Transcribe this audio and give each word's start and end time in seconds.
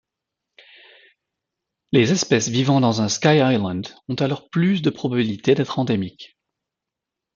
Les 1.91 2.11
espèces 2.11 2.47
vivant 2.49 2.81
dans 2.81 3.03
un 3.03 3.07
sky 3.07 3.35
island 3.37 3.87
ont 4.09 4.15
alors 4.15 4.49
plus 4.49 4.81
de 4.81 4.89
probabilité 4.89 5.53
d'être 5.53 5.77
endémiques. 5.77 6.39